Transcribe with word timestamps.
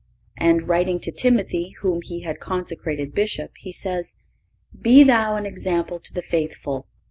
(520) 0.37 0.49
And 0.57 0.67
writing 0.67 0.99
to 1.01 1.11
Timothy, 1.11 1.75
whom 1.81 2.01
he 2.01 2.21
had 2.21 2.39
consecrated 2.39 3.13
Bishop, 3.13 3.51
he 3.59 3.71
says: 3.71 4.15
"Be 4.81 5.03
thou 5.03 5.35
an 5.35 5.45
example 5.45 5.99
to 5.99 6.11
the 6.11 6.23
faithful 6.23 6.87